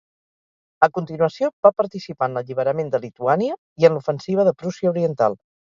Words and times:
A 0.87 0.87
continuació 0.95 1.49
va 1.67 1.71
participar 1.83 2.31
en 2.31 2.39
l'alliberament 2.39 2.91
de 2.97 3.03
Lituània 3.07 3.61
i 3.85 3.91
en 3.91 3.97
l'ofensiva 3.99 4.49
de 4.51 4.59
Prússia 4.65 4.97
Oriental. 4.99 5.43